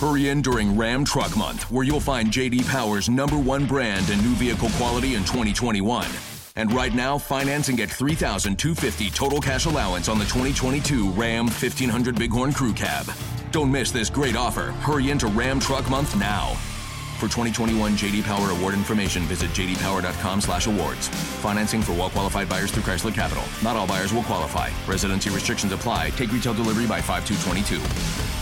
[0.00, 4.22] Hurry in during Ram Truck Month, where you'll find JD Power's number one brand and
[4.22, 6.06] new vehicle quality in 2021.
[6.56, 12.14] And right now, finance and get 3250 total cash allowance on the 2022 Ram 1500
[12.18, 13.06] Bighorn Crew Cab.
[13.52, 14.72] Don't miss this great offer.
[14.82, 16.48] Hurry into Ram Truck Month now.
[17.18, 21.08] For 2021 JD Power award information, visit jdpower.com/awards.
[21.08, 23.44] Financing for well-qualified buyers through Chrysler Capital.
[23.62, 24.68] Not all buyers will qualify.
[24.86, 26.10] Residency restrictions apply.
[26.10, 28.35] Take retail delivery by 5222.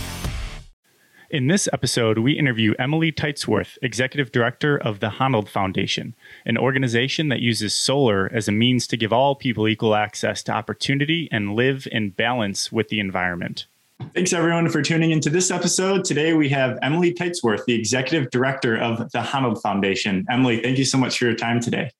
[1.35, 7.27] In this episode, we interview Emily Teitsworth, Executive Director of the Honnold Foundation, an organization
[7.27, 11.53] that uses solar as a means to give all people equal access to opportunity and
[11.53, 13.65] live in balance with the environment.
[14.13, 16.05] Thanks everyone for tuning into this episode.
[16.05, 20.25] Today we have Emily Teitsworth, the Executive Director of the Honnold Foundation.
[20.29, 21.91] Emily, thank you so much for your time today.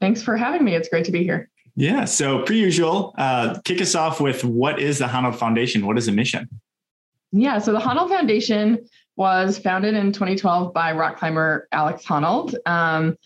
[0.00, 0.74] Thanks for having me.
[0.74, 1.48] It's great to be here.
[1.76, 2.04] Yeah.
[2.04, 5.86] So, per usual, uh, kick us off with what is the Honnold Foundation?
[5.86, 6.48] What is the mission?
[7.32, 7.58] Yeah.
[7.58, 12.54] So, the Honnold Foundation was founded in 2012 by rock climber Alex Honnold.
[12.66, 13.16] Um,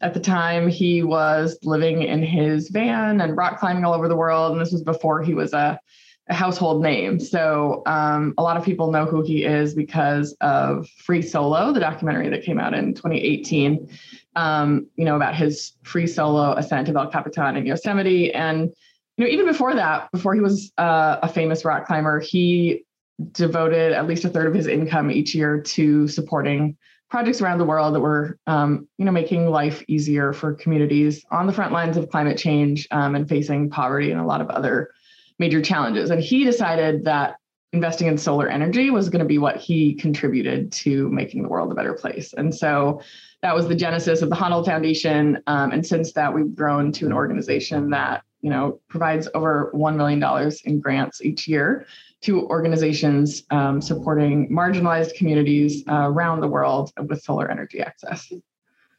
[0.00, 4.16] at the time, he was living in his van and rock climbing all over the
[4.16, 4.52] world.
[4.52, 5.80] And this was before he was a
[6.28, 7.20] a household name.
[7.20, 11.80] So um, a lot of people know who he is because of Free Solo, the
[11.80, 13.88] documentary that came out in 2018.
[14.34, 18.70] Um, you know about his free solo ascent of El Capitan in Yosemite, and
[19.16, 22.84] you know even before that, before he was uh, a famous rock climber, he
[23.32, 26.76] devoted at least a third of his income each year to supporting
[27.08, 31.46] projects around the world that were um, you know making life easier for communities on
[31.46, 34.90] the front lines of climate change um, and facing poverty and a lot of other
[35.38, 36.10] major challenges.
[36.10, 37.36] And he decided that
[37.72, 41.70] investing in solar energy was going to be what he contributed to making the world
[41.70, 42.32] a better place.
[42.32, 43.02] And so
[43.42, 45.42] that was the genesis of the Honnold Foundation.
[45.46, 49.96] Um, and since that, we've grown to an organization that you know provides over one
[49.96, 51.86] million dollars in grants each year
[52.26, 58.30] to organizations um, supporting marginalized communities uh, around the world with solar energy access.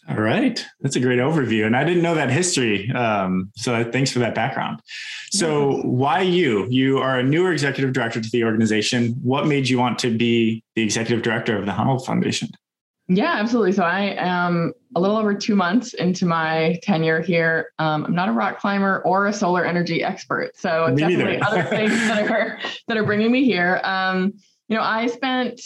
[0.10, 2.90] All right, that's a great overview, and I didn't know that history.
[2.92, 4.82] Um, so thanks for that background.
[5.32, 6.66] So, why you?
[6.70, 9.16] You are a newer executive director to the organization.
[9.22, 12.52] What made you want to be the executive director of the Honnold Foundation?
[13.10, 13.72] Yeah, absolutely.
[13.72, 17.72] So I am a little over two months into my tenure here.
[17.80, 21.64] Um, I'm not a rock climber or a solar energy expert, so me definitely other
[21.70, 23.80] things that are that are bringing me here.
[23.86, 24.34] Um,
[24.68, 25.62] you know, I spent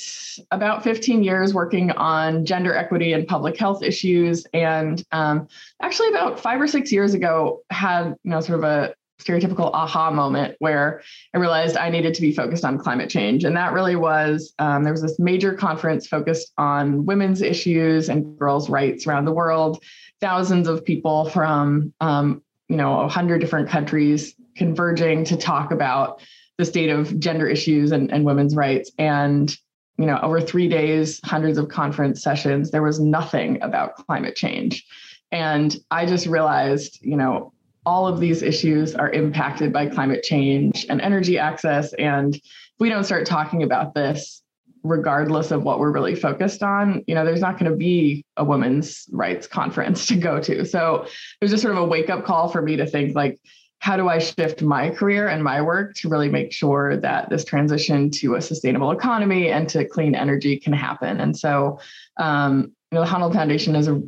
[0.51, 5.47] about 15 years working on gender equity and public health issues, and um,
[5.81, 8.94] actually about five or six years ago had you know sort of a
[9.24, 11.02] stereotypical aha moment where
[11.34, 14.84] I realized I needed to be focused on climate change, and that really was um,
[14.84, 19.84] there was this major conference focused on women's issues and girls' rights around the world.
[20.20, 26.22] Thousands of people from um, you know a hundred different countries converging to talk about
[26.62, 28.92] the state of gender issues and, and women's rights.
[29.00, 29.56] And,
[29.98, 34.86] you know, over three days, hundreds of conference sessions, there was nothing about climate change.
[35.31, 37.54] And I just realized, you know,
[37.86, 41.94] all of these issues are impacted by climate change and energy access.
[41.94, 42.42] And if
[42.80, 44.44] we don't start talking about this,
[44.84, 48.44] regardless of what we're really focused on, you know, there's not going to be a
[48.44, 50.66] women's rights conference to go to.
[50.66, 53.40] So it was just sort of a wake up call for me to think like,
[53.80, 57.44] how do I shift my career and my work to really make sure that this
[57.44, 61.19] transition to a sustainable economy and to clean energy can happen?
[61.19, 61.80] And so,
[62.18, 64.00] um, you know, the Honnold Foundation is a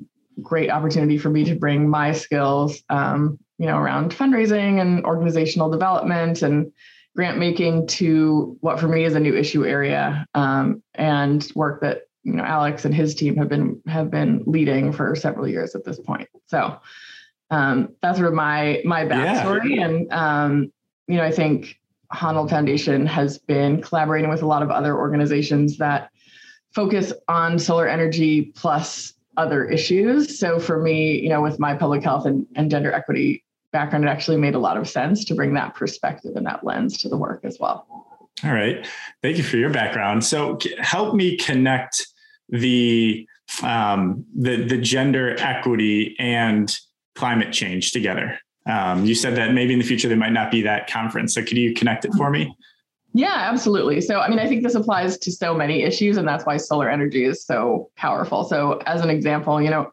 [0.44, 5.70] great opportunity for me to bring my skills, um, you know, around fundraising and organizational
[5.70, 6.70] development and
[7.16, 12.02] grant making to what for me is a new issue area um, and work that
[12.24, 15.86] you know Alex and his team have been have been leading for several years at
[15.86, 16.28] this point.
[16.48, 16.78] So
[17.52, 19.78] um, that's sort of my my backstory.
[19.78, 19.86] Yeah.
[19.86, 20.74] And um,
[21.08, 21.80] you know, I think
[22.14, 26.10] Honnold Foundation has been collaborating with a lot of other organizations that
[26.76, 30.38] focus on solar energy plus other issues.
[30.38, 33.43] So for me, you know, with my public health and, and gender equity
[33.74, 36.98] background, it actually made a lot of sense to bring that perspective and that lens
[37.00, 37.86] to the work as well.
[38.44, 38.88] All right.
[39.22, 40.24] Thank you for your background.
[40.24, 42.08] So help me connect
[42.50, 43.28] the
[43.62, 46.74] um, the the gender equity and
[47.16, 48.40] climate change together.
[48.66, 51.34] Um, you said that maybe in the future there might not be that conference.
[51.36, 52.56] So could you connect it for me?
[53.14, 54.02] Yeah, absolutely.
[54.02, 56.90] So, I mean, I think this applies to so many issues, and that's why solar
[56.90, 58.44] energy is so powerful.
[58.44, 59.92] So, as an example, you know,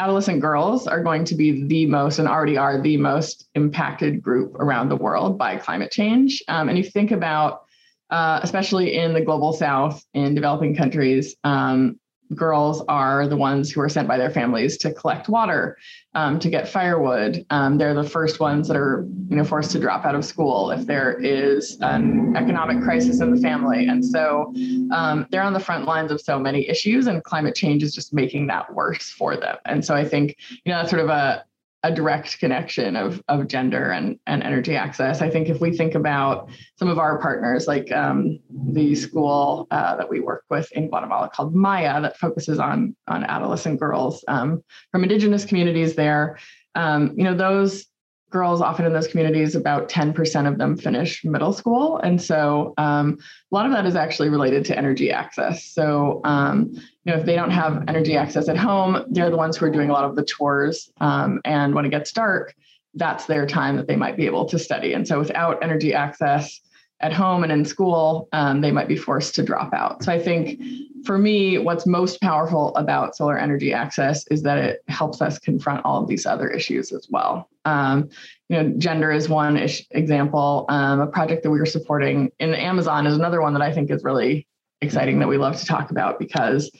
[0.00, 4.54] adolescent girls are going to be the most and already are the most impacted group
[4.54, 6.42] around the world by climate change.
[6.48, 7.64] Um, and you think about,
[8.08, 11.99] uh, especially in the global south, in developing countries, um,
[12.34, 15.76] girls are the ones who are sent by their families to collect water,
[16.14, 17.44] um, to get firewood.
[17.50, 20.70] Um, they're the first ones that are, you know, forced to drop out of school
[20.70, 23.86] if there is an economic crisis in the family.
[23.86, 24.52] And so
[24.92, 28.12] um, they're on the front lines of so many issues, and climate change is just
[28.12, 29.56] making that worse for them.
[29.66, 31.44] And so I think, you know, that's sort of a
[31.82, 35.22] a direct connection of, of gender and, and energy access.
[35.22, 39.96] I think if we think about some of our partners, like um, the school uh,
[39.96, 44.62] that we work with in Guatemala called MAIA, that focuses on, on adolescent girls um,
[44.92, 46.38] from indigenous communities there,
[46.74, 47.86] um, you know, those
[48.30, 51.98] girls often in those communities about 10% of them finish middle school.
[51.98, 53.18] And so um,
[53.50, 55.66] a lot of that is actually related to energy access.
[55.66, 59.56] So um, you know if they don't have energy access at home they're the ones
[59.56, 60.90] who are doing a lot of the chores.
[61.00, 62.54] Um, and when it gets dark
[62.94, 64.92] that's their time that they might be able to study.
[64.92, 66.60] And so without energy access
[67.00, 70.02] at home and in school, um, they might be forced to drop out.
[70.04, 70.60] So I think
[71.04, 75.84] for me, what's most powerful about solar energy access is that it helps us confront
[75.84, 77.48] all of these other issues as well.
[77.64, 78.08] Um,
[78.48, 80.66] you know, gender is one ish example.
[80.68, 83.90] Um, a project that we were supporting in Amazon is another one that I think
[83.90, 84.46] is really
[84.80, 86.70] exciting that we love to talk about because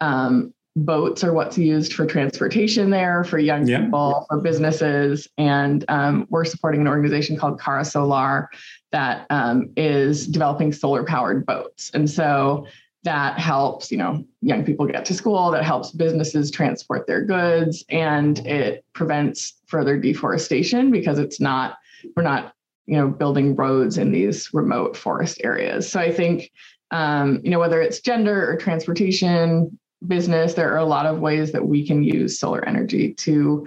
[0.00, 3.84] um, boats are what's used for transportation there for young yeah.
[3.84, 8.50] people for businesses and um, we're supporting an organization called Kara Solar
[8.90, 11.90] that um, is developing solar powered boats.
[11.94, 12.66] And so
[13.04, 17.84] that helps, you know, young people get to school, that helps businesses transport their goods,
[17.90, 21.76] and it prevents further deforestation because it's not,
[22.16, 22.54] we're not,
[22.86, 25.90] you know, building roads in these remote forest areas.
[25.90, 26.50] So I think,
[26.90, 31.52] um, you know, whether it's gender or transportation, business, there are a lot of ways
[31.52, 33.66] that we can use solar energy to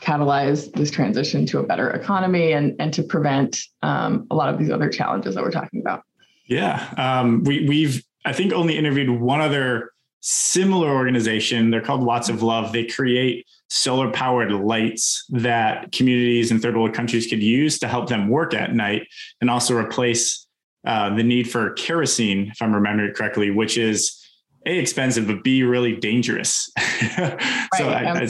[0.00, 4.58] catalyze this transition to a better economy and, and to prevent um, a lot of
[4.58, 6.02] these other challenges that we're talking about.
[6.46, 11.70] Yeah, um, we, we've I think only interviewed one other similar organization.
[11.70, 12.72] They're called Watts of Love.
[12.72, 18.08] They create solar powered lights that communities in third world countries could use to help
[18.08, 19.06] them work at night
[19.40, 20.46] and also replace
[20.86, 24.18] uh, the need for kerosene, if I'm remembering it correctly, which is
[24.66, 26.70] a expensive but b really dangerous
[27.18, 27.38] right,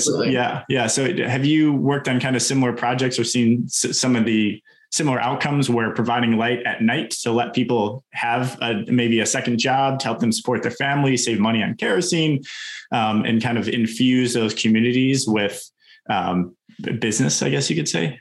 [0.01, 3.67] so I, yeah yeah so have you worked on kind of similar projects or seen
[3.69, 8.85] some of the similar outcomes where providing light at night to let people have a,
[8.87, 12.43] maybe a second job to help them support their family save money on kerosene
[12.93, 15.63] um, and kind of infuse those communities with
[16.09, 16.57] um,
[16.99, 18.19] business i guess you could say.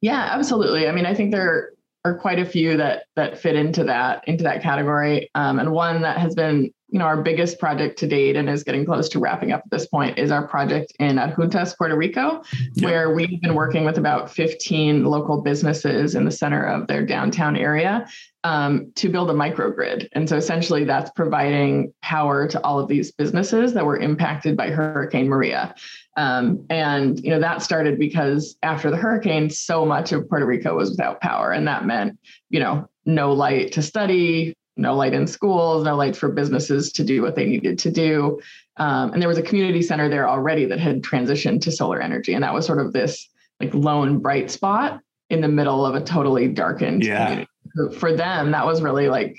[0.00, 0.88] Yeah absolutely.
[0.88, 1.72] I mean i think there
[2.04, 5.30] are quite a few that that fit into that into that category.
[5.34, 8.62] Um, and one that has been you know, our biggest project to date and is
[8.62, 12.42] getting close to wrapping up at this point is our project in Adjuntas, Puerto Rico,
[12.80, 17.56] where we've been working with about 15 local businesses in the center of their downtown
[17.56, 18.06] area
[18.44, 20.06] um, to build a microgrid.
[20.12, 24.68] And so essentially that's providing power to all of these businesses that were impacted by
[24.68, 25.74] Hurricane Maria.
[26.18, 30.76] Um, and you know that started because after the hurricane, so much of Puerto Rico
[30.76, 32.18] was without power, and that meant
[32.50, 37.04] you know no light to study, no light in schools, no light for businesses to
[37.04, 38.40] do what they needed to do.
[38.78, 42.34] Um, and there was a community center there already that had transitioned to solar energy.
[42.34, 43.28] And that was sort of this
[43.60, 47.26] like lone bright spot in the middle of a totally darkened yeah.
[47.26, 47.98] community.
[47.98, 49.36] For them, that was really like,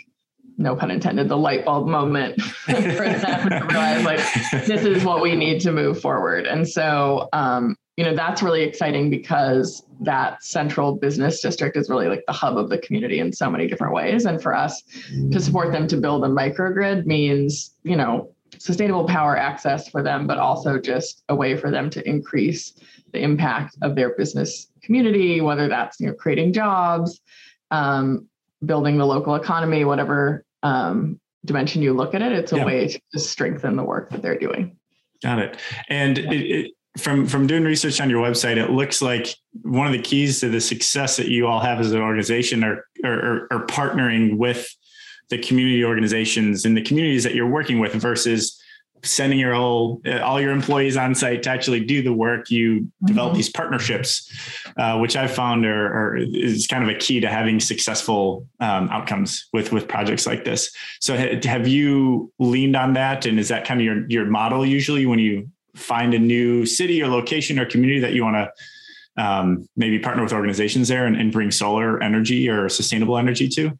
[0.57, 5.21] no pun intended, the light bulb moment for them to realize like this is what
[5.21, 6.45] we need to move forward.
[6.45, 12.07] And so um, you know that's really exciting because that central business district is really
[12.07, 14.25] like the hub of the community in so many different ways.
[14.25, 14.81] And for us
[15.31, 20.27] to support them to build a microgrid means you know sustainable power access for them
[20.27, 22.73] but also just a way for them to increase
[23.11, 27.19] the impact of their business community whether that's you know creating jobs
[27.71, 28.27] um,
[28.63, 32.65] building the local economy whatever um, dimension you look at it it's a yeah.
[32.65, 34.77] way to strengthen the work that they're doing.
[35.21, 35.57] Got it.
[35.87, 39.93] And it, it from from doing research on your website, it looks like one of
[39.93, 43.65] the keys to the success that you all have as an organization are are, are
[43.65, 44.67] partnering with
[45.29, 48.59] the community organizations and the communities that you're working with versus
[49.03, 52.51] sending your all all your employees on site to actually do the work.
[52.51, 53.07] You mm-hmm.
[53.07, 54.31] develop these partnerships
[54.77, 58.89] uh, which i've found are, are, is kind of a key to having successful um,
[58.89, 60.71] outcomes with with projects like this.
[60.99, 63.25] So have you leaned on that?
[63.25, 67.01] And is that kind of your your model usually when you find a new city
[67.01, 71.15] or location or community that you want to um, maybe partner with organizations there and,
[71.15, 73.77] and bring solar energy or sustainable energy to?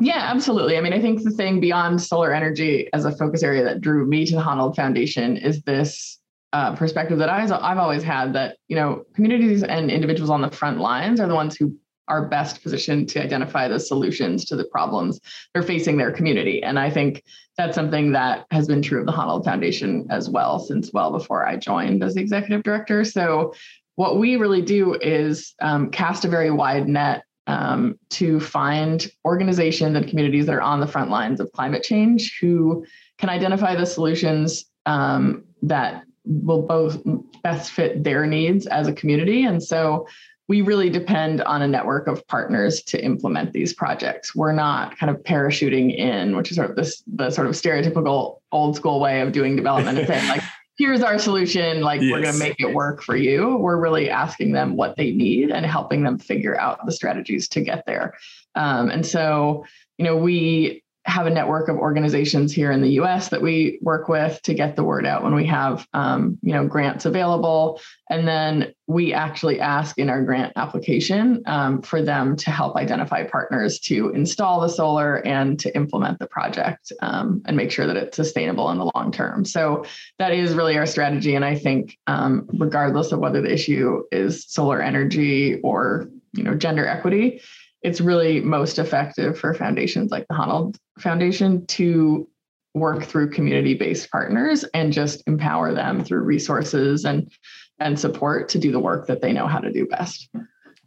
[0.00, 0.76] Yeah, absolutely.
[0.76, 4.06] I mean, I think the thing beyond solar energy as a focus area that drew
[4.06, 6.20] me to the Honnold Foundation is this
[6.52, 10.50] uh, perspective that I, I've always had that, you know, communities and individuals on the
[10.50, 11.76] front lines are the ones who
[12.08, 15.20] are best positioned to identify the solutions to the problems
[15.52, 16.62] they're facing their community.
[16.62, 17.22] And I think
[17.56, 21.46] that's something that has been true of the Honnold Foundation as well since well before
[21.46, 23.04] I joined as the executive director.
[23.04, 23.54] So
[23.96, 29.96] what we really do is um, cast a very wide net um, to find organizations
[29.96, 32.84] and communities that are on the front lines of climate change who
[33.18, 37.00] can identify the solutions um, that will both
[37.42, 39.44] best fit their needs as a community.
[39.44, 40.06] And so
[40.48, 44.34] we really depend on a network of partners to implement these projects.
[44.34, 48.40] We're not kind of parachuting in, which is sort of this the sort of stereotypical
[48.52, 50.42] old school way of doing development and saying like,
[50.78, 52.12] here's our solution, like yes.
[52.12, 53.56] we're gonna make it work for you.
[53.56, 57.60] We're really asking them what they need and helping them figure out the strategies to
[57.60, 58.14] get there.
[58.54, 59.64] Um, and so,
[59.98, 63.28] you know, we have a network of organizations here in the U.S.
[63.28, 66.66] that we work with to get the word out when we have, um, you know,
[66.66, 72.50] grants available, and then we actually ask in our grant application um, for them to
[72.50, 77.70] help identify partners to install the solar and to implement the project um, and make
[77.70, 79.44] sure that it's sustainable in the long term.
[79.44, 79.84] So
[80.18, 84.44] that is really our strategy, and I think, um, regardless of whether the issue is
[84.48, 87.40] solar energy or you know gender equity
[87.82, 92.28] it's really most effective for foundations like the Honnold Foundation to
[92.74, 97.30] work through community-based partners and just empower them through resources and
[97.78, 100.28] and support to do the work that they know how to do best.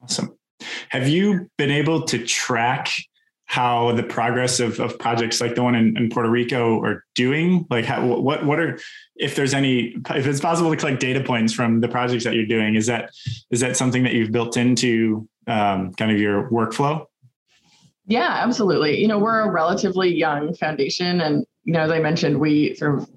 [0.01, 0.36] Awesome.
[0.89, 2.91] Have you been able to track
[3.46, 7.65] how the progress of, of projects like the one in, in Puerto Rico are doing?
[7.69, 8.79] Like how, what, what are,
[9.15, 12.46] if there's any, if it's possible to collect data points from the projects that you're
[12.46, 13.12] doing, is that,
[13.50, 17.05] is that something that you've built into um, kind of your workflow?
[18.05, 18.99] Yeah, absolutely.
[18.99, 21.21] You know, we're a relatively young foundation.
[21.21, 23.09] And, you know, as I mentioned, we sort of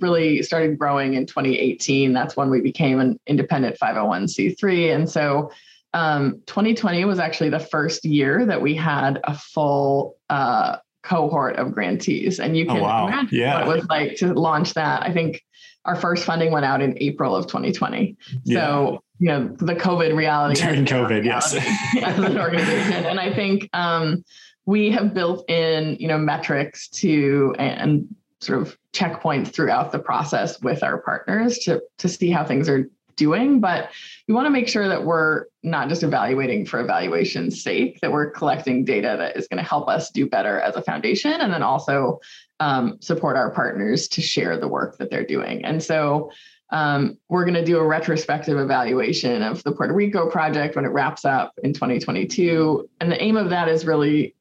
[0.00, 2.12] really started growing in 2018.
[2.12, 4.94] That's when we became an independent 501c3.
[4.94, 5.52] And so
[5.92, 11.72] um, 2020 was actually the first year that we had a full uh, cohort of
[11.72, 12.40] grantees.
[12.40, 13.06] And you oh, can oh, wow.
[13.06, 13.54] imagine yeah.
[13.54, 15.02] what it was like to launch that.
[15.04, 15.44] I think
[15.84, 18.16] our first funding went out in April of 2020.
[18.42, 18.58] Yeah.
[18.58, 20.60] So, you know, the COVID reality.
[20.60, 21.54] During COVID, yes.
[22.02, 23.06] as an organization.
[23.06, 24.24] And I think um,
[24.66, 28.08] we have built in, you know, metrics to and
[28.40, 32.88] sort of checkpoints throughout the process with our partners to to see how things are
[33.16, 33.90] doing but
[34.26, 38.30] we want to make sure that we're not just evaluating for evaluation's sake that we're
[38.30, 41.62] collecting data that is going to help us do better as a foundation and then
[41.62, 42.18] also
[42.60, 46.30] um, support our partners to share the work that they're doing and so
[46.74, 50.88] um, we're going to do a retrospective evaluation of the puerto rico project when it
[50.88, 54.34] wraps up in 2022 and the aim of that is really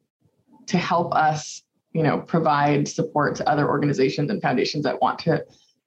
[0.65, 1.63] to help us
[1.93, 5.43] you know provide support to other organizations and foundations that want to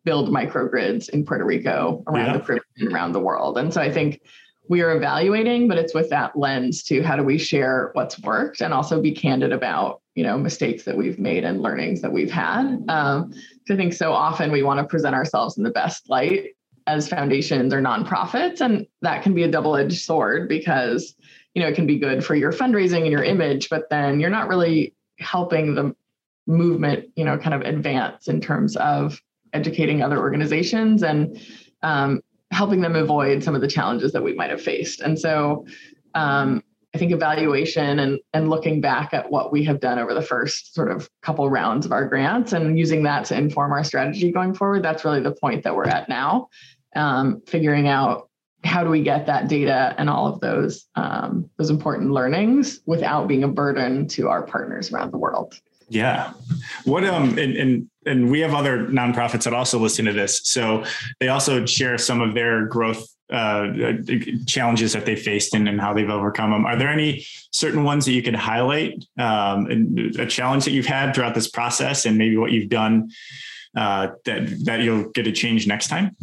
[0.06, 2.32] build microgrids in Puerto Rico, around yeah.
[2.34, 3.58] the Caribbean, around the world.
[3.58, 4.22] And so I think
[4.68, 8.60] we are evaluating, but it's with that lens to how do we share what's worked
[8.60, 12.30] and also be candid about you know mistakes that we've made and learnings that we've
[12.30, 12.82] had.
[12.88, 13.34] Um,
[13.70, 16.50] I think so often we want to present ourselves in the best light
[16.86, 21.14] as foundations or nonprofits, and that can be a double-edged sword because
[21.54, 24.30] you know it can be good for your fundraising and your image, but then you're
[24.30, 25.94] not really helping the
[26.46, 29.20] movement you know kind of advance in terms of
[29.52, 31.40] educating other organizations and
[31.82, 32.20] um,
[32.50, 35.00] helping them avoid some of the challenges that we might have faced.
[35.00, 35.66] And so
[36.14, 36.62] um,
[36.96, 40.72] I think evaluation and, and looking back at what we have done over the first
[40.74, 44.54] sort of couple rounds of our grants and using that to inform our strategy going
[44.54, 46.48] forward, that's really the point that we're at now.
[46.94, 48.30] Um, figuring out
[48.64, 53.28] how do we get that data and all of those um, those important learnings without
[53.28, 55.60] being a burden to our partners around the world.
[55.90, 56.32] Yeah.
[56.86, 60.40] What um and, and and we have other nonprofits that also listen to this.
[60.44, 60.82] So
[61.20, 63.72] they also share some of their growth uh,
[64.46, 66.64] challenges that they faced and, and how they've overcome them.
[66.64, 69.04] Are there any certain ones that you could highlight?
[69.18, 69.66] Um,
[70.18, 73.10] a challenge that you've had throughout this process, and maybe what you've done
[73.76, 76.16] uh, that that you'll get to change next time?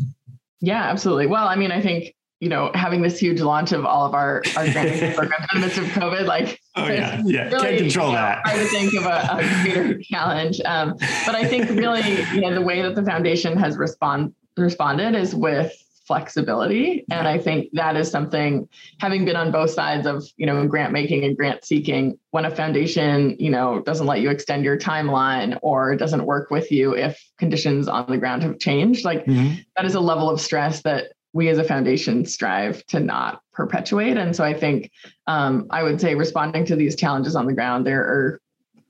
[0.61, 1.27] Yeah, absolutely.
[1.27, 4.43] Well, I mean, I think you know, having this huge launch of all of our,
[4.57, 8.07] our grant programs in the midst of COVID, like, oh yeah, yeah, really, can't control
[8.07, 8.41] you know, that.
[8.45, 10.59] Hard to think of a, a greater challenge.
[10.65, 10.95] Um,
[11.25, 12.01] but I think really,
[12.33, 15.73] you know, the way that the foundation has respond responded is with
[16.13, 18.69] flexibility, and I think that is something.
[18.99, 22.55] Having been on both sides of you know grant making and grant seeking, when a
[22.55, 27.19] foundation you know doesn't let you extend your timeline or doesn't work with you if
[27.39, 29.55] conditions on the ground have changed, like mm-hmm.
[29.75, 34.17] that is a level of stress that we as a foundation strive to not perpetuate.
[34.17, 34.91] And so I think
[35.25, 38.39] um, I would say responding to these challenges on the ground, there are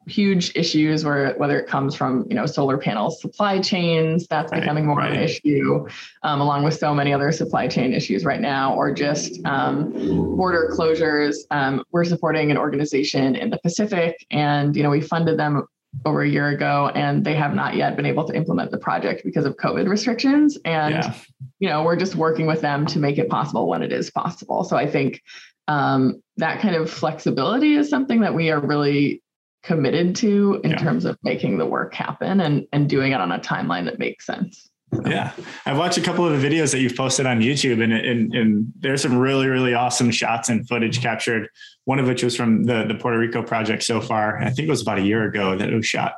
[0.08, 4.62] huge issues where whether it comes from you know solar panel supply chains that's right,
[4.62, 5.12] becoming more right.
[5.12, 5.88] of an issue
[6.24, 9.92] um, along with so many other supply chain issues right now or just um,
[10.36, 15.38] border closures um, we're supporting an organization in the pacific and you know we funded
[15.38, 15.66] them
[16.06, 19.24] over a year ago and they have not yet been able to implement the project
[19.24, 21.16] because of covid restrictions and yeah.
[21.60, 24.64] you know we're just working with them to make it possible when it is possible
[24.64, 25.22] so i think
[25.70, 29.23] um, that kind of flexibility is something that we are really
[29.64, 30.78] committed to in yeah.
[30.78, 34.26] terms of making the work happen and, and doing it on a timeline that makes
[34.26, 34.70] sense.
[35.06, 35.32] Yeah,
[35.66, 38.74] I've watched a couple of the videos that you've posted on YouTube, and, and, and
[38.80, 41.50] there's some really really awesome shots and footage captured.
[41.86, 44.38] One of which was from the the Puerto Rico project so far.
[44.38, 46.14] I think it was about a year ago that it was shot.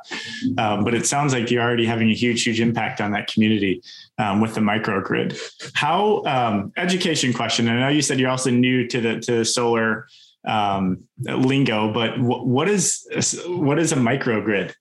[0.58, 3.82] Um, but it sounds like you're already having a huge huge impact on that community
[4.18, 5.40] um, with the microgrid.
[5.74, 7.68] How um, education question?
[7.68, 10.06] I know you said you're also new to the to the solar
[10.46, 13.06] um, lingo, but w- what is
[13.46, 14.74] what is a microgrid?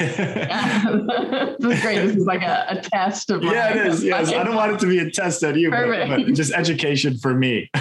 [0.00, 0.84] yeah.
[1.58, 2.06] this is great.
[2.06, 4.04] This is like a, a test of yeah, it is.
[4.04, 7.18] Yes, I don't want it to be a test on you, but, but, just education
[7.18, 7.70] for me.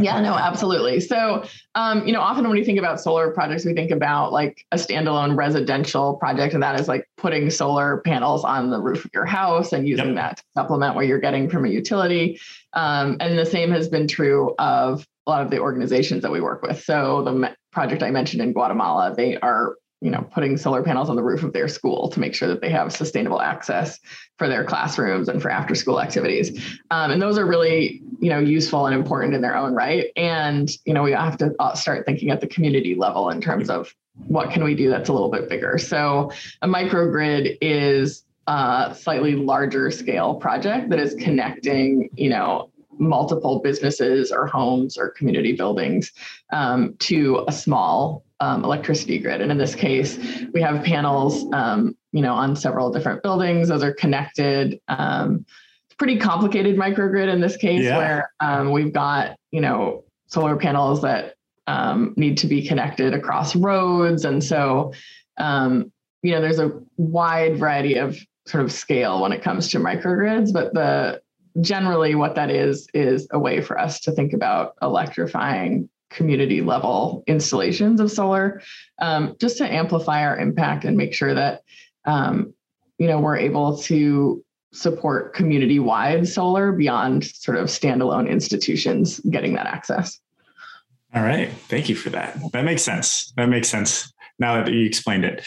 [0.00, 1.00] yeah, no, absolutely.
[1.00, 4.64] So, um, you know, often when we think about solar projects, we think about like
[4.72, 9.10] a standalone residential project, and that is like putting solar panels on the roof of
[9.12, 10.16] your house and using yep.
[10.16, 12.40] that to supplement what you're getting from a utility.
[12.72, 16.40] Um, and the same has been true of a lot of the organizations that we
[16.40, 16.82] work with.
[16.82, 21.16] So the project I mentioned in Guatemala, they are you know putting solar panels on
[21.16, 23.98] the roof of their school to make sure that they have sustainable access
[24.36, 26.76] for their classrooms and for after school activities.
[26.90, 30.06] Um, and those are really you know useful and important in their own right.
[30.16, 33.70] And you know we have to uh, start thinking at the community level in terms
[33.70, 33.94] of
[34.26, 35.78] what can we do that's a little bit bigger.
[35.78, 36.30] So
[36.62, 44.32] a microgrid is a slightly larger scale project that is connecting you know multiple businesses
[44.32, 46.12] or homes or community buildings
[46.52, 49.40] um, to a small um, electricity grid.
[49.40, 50.18] And in this case,
[50.52, 53.68] we have panels, um, you know, on several different buildings.
[53.68, 54.80] Those are connected.
[54.88, 55.44] Um,
[55.86, 57.96] it's pretty complicated microgrid in this case, yeah.
[57.96, 61.34] where um, we've got, you know, solar panels that
[61.66, 64.24] um, need to be connected across roads.
[64.24, 64.92] And so,
[65.38, 65.92] um,
[66.22, 70.52] you know, there's a wide variety of sort of scale when it comes to microgrids,
[70.52, 71.20] but the
[71.60, 77.22] generally what that is is a way for us to think about electrifying community level
[77.26, 78.62] installations of solar
[79.00, 81.62] um, just to amplify our impact and make sure that
[82.04, 82.54] um,
[82.98, 89.54] you know we're able to support community wide solar beyond sort of standalone institutions getting
[89.54, 90.20] that access.
[91.14, 91.50] All right.
[91.50, 92.38] Thank you for that.
[92.52, 93.32] That makes sense.
[93.36, 95.42] That makes sense now that you explained it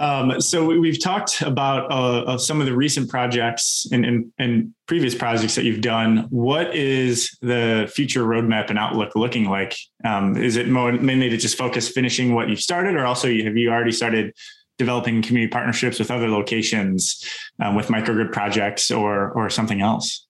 [0.00, 5.16] um, so we've talked about uh, some of the recent projects and, and, and, previous
[5.16, 6.28] projects that you've done.
[6.30, 9.76] What is the future roadmap and outlook looking like?
[10.04, 13.56] Um, is it more, mainly to just focus finishing what you've started, or also have
[13.56, 14.32] you already started
[14.78, 17.24] developing community partnerships with other locations
[17.60, 20.26] um, with microgrid projects or or something else?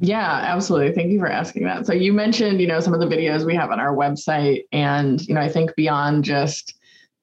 [0.00, 0.92] Yeah, absolutely.
[0.92, 1.86] Thank you for asking that.
[1.86, 5.20] So you mentioned, you know, some of the videos we have on our website, and
[5.26, 6.74] you know, I think beyond just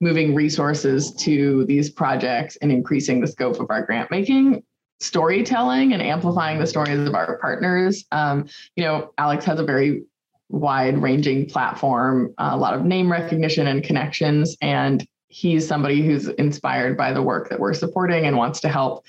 [0.01, 4.63] moving resources to these projects and increasing the scope of our grant making
[4.99, 8.05] storytelling and amplifying the stories of our partners.
[8.11, 10.03] Um, you know alex has a very
[10.49, 16.97] wide ranging platform a lot of name recognition and connections and he's somebody who's inspired
[16.97, 19.05] by the work that we're supporting and wants to help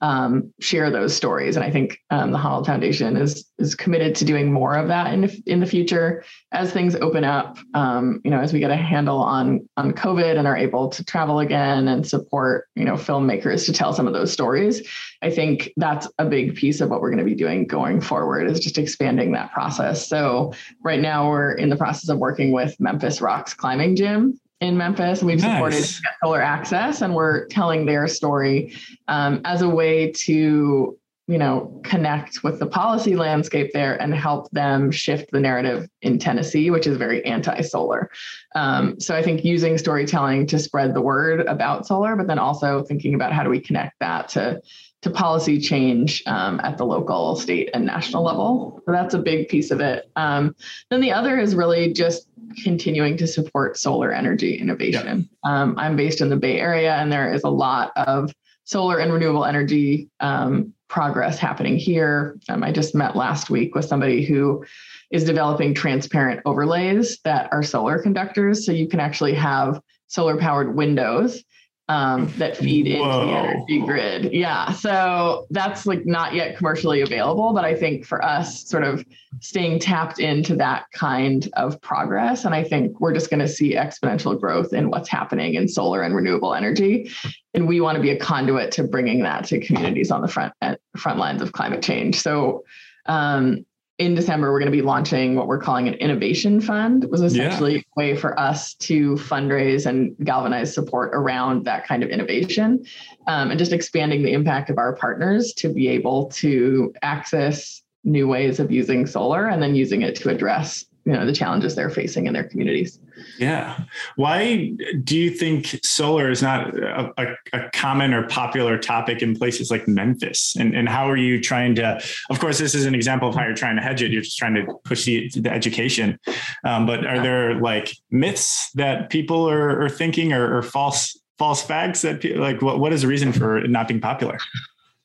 [0.00, 1.56] um, share those stories.
[1.56, 5.12] And I think um, the Honnold Foundation is is committed to doing more of that
[5.12, 7.58] in in the future as things open up.
[7.74, 11.04] Um, you know, as we get a handle on on COVID and are able to
[11.04, 14.86] travel again and support you know filmmakers to tell some of those stories.
[15.22, 18.50] I think that's a big piece of what we're going to be doing going forward
[18.50, 20.08] is just expanding that process.
[20.08, 24.76] So right now we're in the process of working with Memphis Rocks Climbing Gym in
[24.76, 25.84] Memphis, and we've supported
[26.22, 28.74] Solar Access, and we're telling their story
[29.06, 34.50] um, as a way to, you know, connect with the policy landscape there and help
[34.52, 38.10] them shift the narrative in Tennessee, which is very anti-solar.
[38.54, 42.82] Um, so I think using storytelling to spread the word about solar, but then also
[42.82, 44.62] thinking about how do we connect that to
[45.02, 48.82] to policy change um, at the local, state, and national level.
[48.86, 50.10] So that's a big piece of it.
[50.16, 50.56] Um,
[50.90, 52.26] then the other is really just
[52.62, 55.28] continuing to support solar energy innovation.
[55.44, 55.62] Yeah.
[55.62, 58.32] Um, I'm based in the Bay Area, and there is a lot of
[58.64, 62.38] solar and renewable energy um, progress happening here.
[62.48, 64.64] Um, I just met last week with somebody who
[65.10, 68.66] is developing transparent overlays that are solar conductors.
[68.66, 71.42] So you can actually have solar powered windows
[71.88, 73.26] um, that feed into Whoa.
[73.26, 74.32] the energy grid.
[74.32, 74.72] Yeah.
[74.72, 79.04] So that's like not yet commercially available, but I think for us, sort of
[79.40, 82.44] staying tapped into that kind of progress.
[82.44, 86.02] And I think we're just going to see exponential growth in what's happening in solar
[86.02, 87.10] and renewable energy.
[87.54, 90.54] And we want to be a conduit to bringing that to communities on the front
[90.96, 92.20] front lines of climate change.
[92.20, 92.64] So
[93.06, 93.64] um,
[93.98, 97.04] in December, we're going to be launching what we're calling an innovation fund.
[97.04, 97.80] It was essentially yeah.
[97.96, 102.84] a way for us to fundraise and galvanize support around that kind of innovation
[103.26, 108.28] um, and just expanding the impact of our partners to be able to access new
[108.28, 111.90] ways of using solar and then using it to address you know the challenges they're
[111.90, 113.00] facing in their communities
[113.38, 113.78] yeah.
[114.16, 119.36] Why do you think solar is not a, a, a, common or popular topic in
[119.36, 120.54] places like memphis?
[120.56, 122.00] And, and how are you trying to
[122.30, 124.10] of course this is an example of how you're trying to hedge it.
[124.10, 126.18] You're just trying to push the, the education.
[126.64, 131.62] Um, but are there like myths that people are, are thinking or, or false false
[131.62, 134.38] facts that people, like what, what is the reason for it not being popular?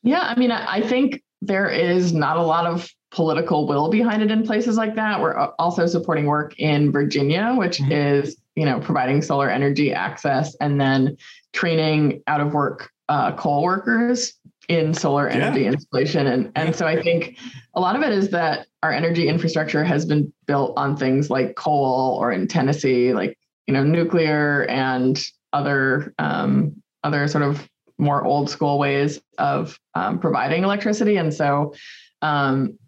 [0.02, 4.30] Yeah i mean I think there is not a lot of political will behind it
[4.30, 5.20] in places like that.
[5.20, 7.92] We're also supporting work in Virginia, which mm-hmm.
[7.92, 11.16] is you know providing solar energy access and then
[11.52, 14.34] training out of work uh, coal workers
[14.68, 15.72] in solar energy yeah.
[15.72, 16.26] installation.
[16.26, 17.38] And and so I think
[17.74, 21.54] a lot of it is that our energy infrastructure has been built on things like
[21.54, 25.22] coal or in Tennessee, like you know nuclear and
[25.52, 31.16] other um, other sort of more old school ways of um, providing electricity.
[31.18, 31.74] And so
[32.22, 32.78] um,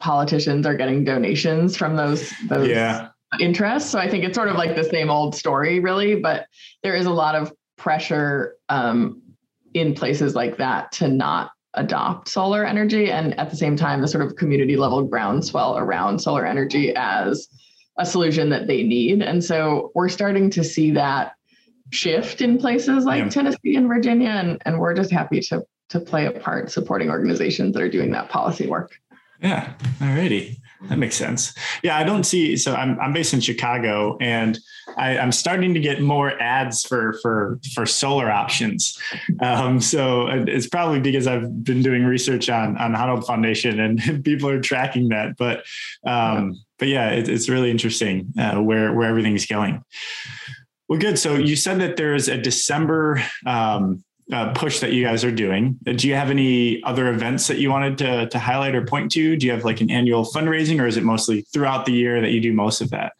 [0.00, 3.08] politicians are getting donations from those those yeah.
[3.40, 3.90] interests.
[3.90, 6.14] So I think it's sort of like the same old story, really.
[6.16, 6.46] But
[6.82, 9.22] there is a lot of pressure um,
[9.74, 14.08] in places like that to not adopt solar energy, and at the same time, the
[14.08, 17.48] sort of community level groundswell around solar energy as
[17.98, 19.22] a solution that they need.
[19.22, 21.32] And so we're starting to see that
[21.90, 23.28] shift in places like yeah.
[23.28, 27.72] Tennessee and Virginia, and, and we're just happy to to play a part supporting organizations
[27.74, 28.92] that are doing that policy work.
[29.40, 29.72] Yeah.
[29.98, 30.58] Alrighty.
[30.82, 31.54] That makes sense.
[31.82, 32.56] Yeah, I don't see.
[32.56, 34.58] So I'm I'm based in Chicago, and
[34.96, 38.96] I, am starting to get more ads for for for solar options.
[39.40, 44.48] Um, so it's probably because I've been doing research on on Honnold Foundation, and people
[44.48, 45.36] are tracking that.
[45.36, 45.64] But
[46.06, 49.82] um, but yeah, it, it's really interesting uh, where where everything's going.
[50.88, 51.18] Well, good.
[51.18, 55.78] So you said that there's a December um, uh, push that you guys are doing.
[55.86, 59.10] Uh, do you have any other events that you wanted to, to highlight or point
[59.12, 59.36] to?
[59.36, 62.30] Do you have like an annual fundraising or is it mostly throughout the year that
[62.30, 63.12] you do most of that?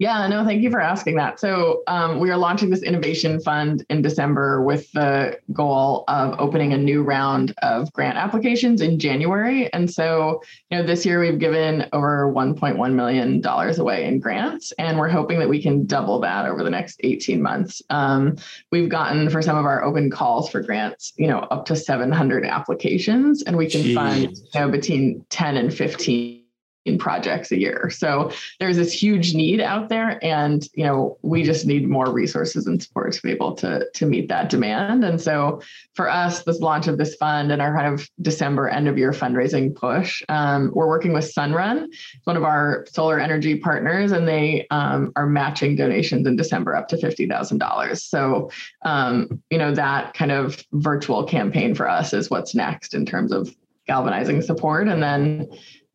[0.00, 1.38] Yeah, no, thank you for asking that.
[1.38, 6.72] So, um, we are launching this innovation fund in December with the goal of opening
[6.72, 9.70] a new round of grant applications in January.
[9.74, 13.44] And so, you know, this year we've given over $1.1 million
[13.78, 17.42] away in grants, and we're hoping that we can double that over the next 18
[17.42, 17.82] months.
[17.90, 18.36] Um,
[18.72, 22.46] we've gotten for some of our open calls for grants, you know, up to 700
[22.46, 23.94] applications, and we can Jeez.
[23.94, 26.39] fund you know, between 10 and 15
[26.86, 27.90] in projects a year.
[27.90, 32.66] So there's this huge need out there and you know we just need more resources
[32.66, 35.04] and support to be able to to meet that demand.
[35.04, 35.60] And so
[35.94, 39.12] for us this launch of this fund and our kind of December end of year
[39.12, 41.88] fundraising push, um, we're working with Sunrun,
[42.24, 46.88] one of our solar energy partners and they um, are matching donations in December up
[46.88, 47.98] to $50,000.
[47.98, 48.50] So
[48.84, 53.32] um, you know that kind of virtual campaign for us is what's next in terms
[53.32, 53.54] of
[53.86, 55.48] galvanizing support and then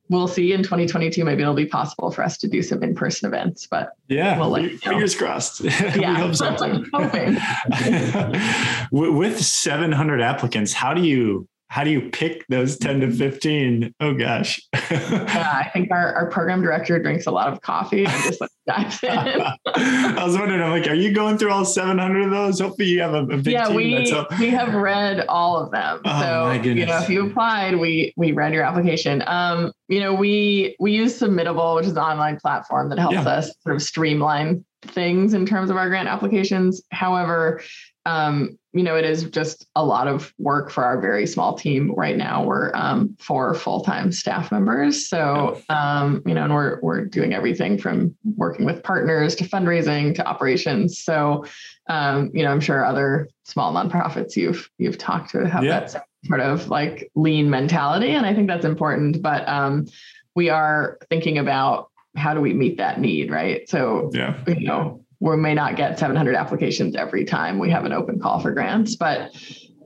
[0.10, 3.68] we'll see in 2022 maybe it'll be possible for us to do some in-person events
[3.68, 5.62] but yeah we'll let fingers crossed.
[5.96, 6.16] Yeah.
[6.16, 6.84] hope so.
[6.94, 7.38] hoping.
[9.18, 14.14] With 700 applicants how do you how do you pick those 10 to 15 oh
[14.14, 14.62] gosh.
[14.74, 18.50] Yeah i think our, our program director drinks a lot of coffee and just like
[18.68, 19.10] dives in.
[19.76, 22.60] I was wondering i'm like are you going through all 700 of those?
[22.60, 26.02] Hopefully you have a, a big yeah team we we have read all of them.
[26.06, 29.24] Oh, so you know if you applied we we read your application.
[29.28, 33.28] Um you know we we use submittable which is an online platform that helps yeah.
[33.28, 36.82] us sort of streamline things in terms of our grant applications.
[36.92, 37.62] However
[38.06, 41.94] um, you know, it is just a lot of work for our very small team
[41.96, 42.44] right now.
[42.44, 47.78] We're um, four full-time staff members, so um, you know, and we're we're doing everything
[47.78, 51.00] from working with partners to fundraising to operations.
[51.00, 51.46] So,
[51.88, 55.80] um, you know, I'm sure other small nonprofits you've you've talked to have yeah.
[55.80, 59.22] that sort of like lean mentality, and I think that's important.
[59.22, 59.86] But um,
[60.36, 63.70] we are thinking about how do we meet that need, right?
[63.70, 64.38] So, yeah.
[64.48, 68.40] you know, we may not get 700 applications every time we have an open call
[68.40, 69.36] for grants but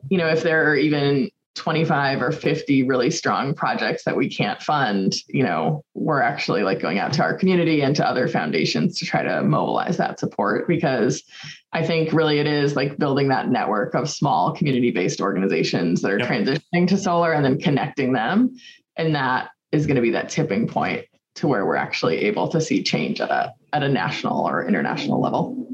[0.09, 4.61] you know if there are even 25 or 50 really strong projects that we can't
[4.61, 8.97] fund you know we're actually like going out to our community and to other foundations
[8.99, 11.23] to try to mobilize that support because
[11.71, 16.11] I think really it is like building that network of small community based organizations that
[16.11, 16.27] are yep.
[16.27, 18.55] transitioning to solar and then connecting them.
[18.97, 22.59] And that is going to be that tipping point to where we're actually able to
[22.59, 25.67] see change at a at a national or international level.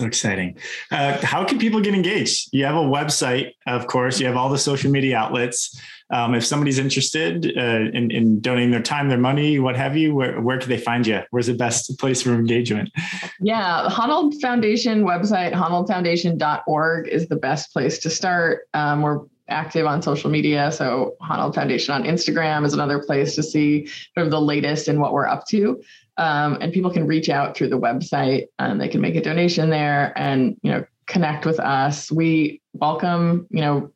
[0.00, 0.56] So exciting.
[0.90, 2.48] Uh, how can people get engaged?
[2.52, 5.78] You have a website, of course, you have all the social media outlets.
[6.10, 10.14] Um, if somebody's interested uh, in, in, donating their time, their money, what have you,
[10.14, 11.20] where, where can they find you?
[11.30, 12.90] Where's the best place for engagement?
[13.40, 18.68] Yeah, the Honnold Foundation website, honnoldfoundation.org is the best place to start.
[18.74, 20.72] Um, we're active on social media.
[20.72, 25.00] So Honnold Foundation on Instagram is another place to see sort of the latest and
[25.00, 25.82] what we're up to.
[26.20, 29.70] Um, and people can reach out through the website and they can make a donation
[29.70, 32.12] there and you know connect with us.
[32.12, 33.90] We welcome you know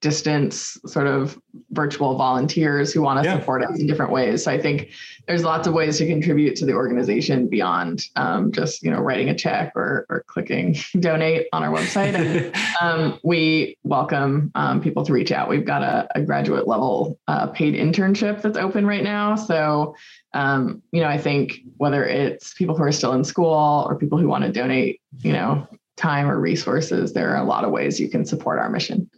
[0.00, 1.38] distance sort of
[1.70, 3.38] virtual volunteers who want to yeah.
[3.38, 4.44] support us in different ways.
[4.44, 4.90] So I think
[5.26, 9.30] there's lots of ways to contribute to the organization beyond um, just you know writing
[9.30, 12.14] a check or, or clicking donate on our website.
[12.14, 15.48] And um, we welcome um, people to reach out.
[15.48, 19.34] We've got a, a graduate level uh, paid internship that's open right now.
[19.34, 19.96] So
[20.34, 24.18] um, you know, I think whether it's people who are still in school or people
[24.18, 27.98] who want to donate, you know, time or resources, there are a lot of ways
[27.98, 29.10] you can support our mission.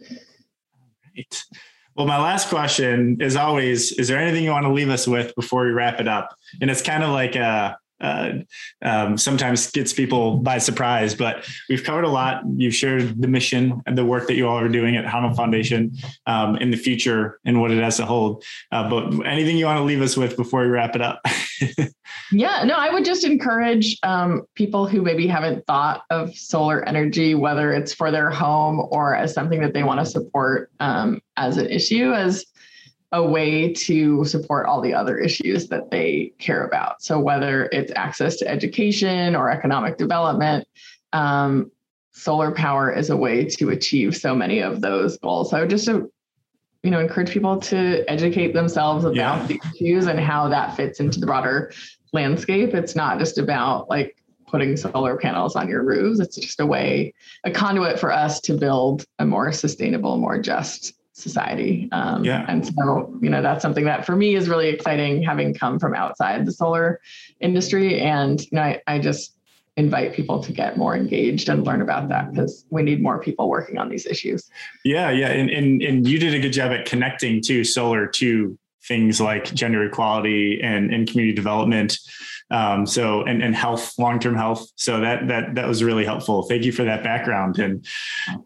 [1.19, 1.43] Right.
[1.95, 5.35] Well, my last question is always: Is there anything you want to leave us with
[5.35, 6.35] before we wrap it up?
[6.61, 8.31] And it's kind of like a uh,
[8.81, 11.13] um, sometimes gets people by surprise.
[11.13, 12.43] But we've covered a lot.
[12.55, 15.91] You've shared the mission and the work that you all are doing at Honnold Foundation
[16.25, 18.43] um, in the future and what it has to hold.
[18.71, 21.21] Uh, but anything you want to leave us with before we wrap it up?
[22.31, 27.35] yeah, no, I would just encourage um, people who maybe haven't thought of solar energy,
[27.35, 31.57] whether it's for their home or as something that they want to support um, as
[31.57, 32.45] an issue, as
[33.11, 37.01] a way to support all the other issues that they care about.
[37.01, 40.67] So whether it's access to education or economic development,
[41.11, 41.71] um,
[42.11, 45.49] solar power is a way to achieve so many of those goals.
[45.49, 46.11] So just to
[46.83, 49.45] you know encourage people to educate themselves about yeah.
[49.47, 51.71] the issues and how that fits into the broader
[52.13, 52.73] landscape.
[52.73, 54.15] It's not just about like
[54.47, 56.19] putting solar panels on your roofs.
[56.19, 57.13] It's just a way,
[57.43, 61.89] a conduit for us to build a more sustainable, more just society.
[61.91, 62.45] Um, yeah.
[62.47, 65.93] And so, you know, that's something that for me is really exciting having come from
[65.93, 66.99] outside the solar
[67.41, 67.99] industry.
[67.99, 69.35] And, you know, I, I just
[69.79, 73.49] invite people to get more engaged and learn about that because we need more people
[73.49, 74.49] working on these issues.
[74.83, 75.09] Yeah.
[75.09, 75.29] Yeah.
[75.29, 79.45] And, and, and you did a good job at connecting to solar to things like
[79.53, 81.97] gender equality and, and community development.
[82.51, 84.67] Um, so and, and health, long-term health.
[84.75, 86.43] So that that that was really helpful.
[86.43, 87.59] Thank you for that background.
[87.59, 87.85] And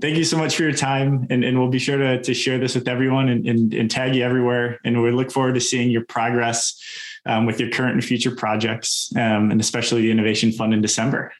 [0.02, 1.26] thank you so much for your time.
[1.30, 4.13] And, and we'll be sure to, to share this with everyone and, and, and tag
[4.15, 4.80] you everywhere.
[4.84, 6.78] And we look forward to seeing your progress
[7.26, 11.32] um, with your current and future projects, um, and especially the Innovation Fund in December.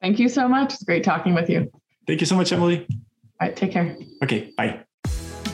[0.00, 0.74] Thank you so much.
[0.74, 1.70] It's great talking with you.
[2.06, 2.86] Thank you so much, Emily.
[2.90, 3.96] All right, take care.
[4.22, 4.81] Okay, bye.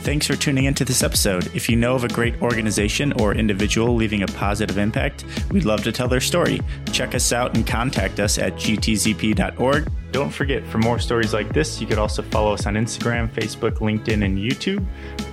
[0.03, 1.55] Thanks for tuning into this episode.
[1.55, 5.83] If you know of a great organization or individual leaving a positive impact, we'd love
[5.85, 6.61] to tell their story.
[6.93, 9.93] Check us out and contact us at gtzp.org.
[10.11, 13.79] Don't forget, for more stories like this, you could also follow us on Instagram, Facebook,
[13.79, 14.87] LinkedIn, and YouTube.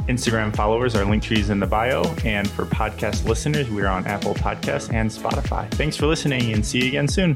[0.10, 2.04] Instagram followers are link trees in the bio.
[2.25, 5.71] And for podcast listeners, we're on Apple Podcasts and Spotify.
[5.71, 7.36] Thanks for listening and see you again soon.